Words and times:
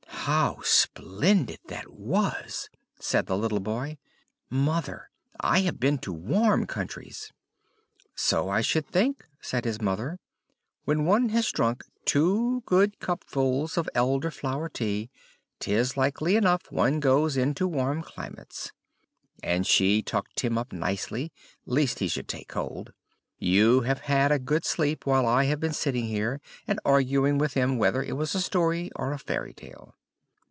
"How 0.25 0.59
splendid 0.63 1.57
that 1.67 1.91
was!" 1.91 2.69
said 2.99 3.25
the 3.25 3.35
little 3.35 3.59
boy. 3.59 3.97
"Mother, 4.51 5.09
I 5.39 5.61
have 5.61 5.79
been 5.79 5.97
to 5.99 6.13
warm 6.13 6.67
countries." 6.67 7.31
"So 8.13 8.47
I 8.47 8.61
should 8.61 8.85
think," 8.85 9.25
said 9.41 9.65
his 9.65 9.81
mother. 9.81 10.19
"When 10.85 11.05
one 11.05 11.29
has 11.29 11.51
drunk 11.51 11.83
two 12.05 12.61
good 12.67 12.99
cupfuls 12.99 13.79
of 13.79 13.89
Elder 13.95 14.29
flower 14.29 14.69
tea, 14.69 15.09
'tis 15.59 15.97
likely 15.97 16.35
enough 16.35 16.71
one 16.71 16.99
goes 16.99 17.35
into 17.35 17.67
warm 17.67 18.03
climates"; 18.03 18.71
and 19.41 19.65
she 19.65 20.03
tucked 20.03 20.41
him 20.41 20.55
up 20.55 20.71
nicely, 20.71 21.31
least 21.65 21.97
he 21.97 22.07
should 22.07 22.27
take 22.27 22.47
cold. 22.47 22.93
"You 23.39 23.81
have 23.81 24.01
had 24.01 24.31
a 24.31 24.37
good 24.37 24.65
sleep 24.65 25.07
while 25.07 25.25
I 25.25 25.45
have 25.45 25.59
been 25.59 25.73
sitting 25.73 26.05
here, 26.05 26.39
and 26.67 26.79
arguing 26.85 27.39
with 27.39 27.55
him 27.55 27.79
whether 27.79 28.03
it 28.03 28.13
was 28.15 28.35
a 28.35 28.39
story 28.41 28.91
or 28.95 29.11
a 29.13 29.17
fairy 29.17 29.55
tale." 29.55 29.95